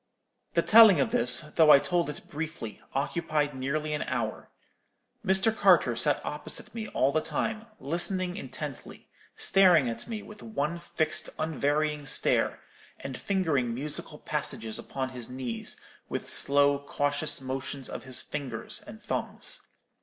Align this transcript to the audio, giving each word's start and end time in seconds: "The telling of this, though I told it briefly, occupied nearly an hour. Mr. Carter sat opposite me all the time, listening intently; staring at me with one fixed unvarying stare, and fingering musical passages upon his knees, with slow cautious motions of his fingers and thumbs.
"The 0.55 0.63
telling 0.63 0.99
of 0.99 1.11
this, 1.11 1.41
though 1.41 1.69
I 1.69 1.77
told 1.77 2.09
it 2.09 2.27
briefly, 2.27 2.81
occupied 2.95 3.53
nearly 3.53 3.93
an 3.93 4.01
hour. 4.07 4.49
Mr. 5.23 5.55
Carter 5.55 5.95
sat 5.95 6.25
opposite 6.25 6.73
me 6.73 6.87
all 6.87 7.11
the 7.11 7.21
time, 7.21 7.67
listening 7.79 8.35
intently; 8.35 9.09
staring 9.35 9.87
at 9.87 10.07
me 10.07 10.23
with 10.23 10.41
one 10.41 10.79
fixed 10.79 11.29
unvarying 11.37 12.07
stare, 12.07 12.61
and 12.99 13.15
fingering 13.15 13.75
musical 13.75 14.17
passages 14.17 14.79
upon 14.79 15.09
his 15.09 15.29
knees, 15.29 15.77
with 16.09 16.31
slow 16.31 16.79
cautious 16.79 17.39
motions 17.39 17.87
of 17.87 18.05
his 18.05 18.23
fingers 18.23 18.81
and 18.87 19.03
thumbs. 19.03 19.67